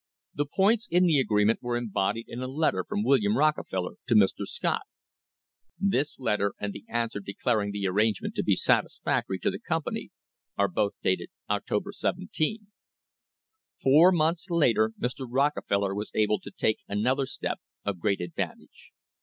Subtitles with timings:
[0.33, 4.45] The points in the agreement were embodied in a letter from William Rockefeller to Mr.
[4.47, 4.81] Scott.
[5.77, 10.09] This letter and the answer declaring the arrangement to be satisfactory to the company
[10.57, 12.57] are both dated October iy.
[13.13, 15.27] \ Four months later Mr.
[15.29, 18.89] Rockefeller was able to take another step of great advantage.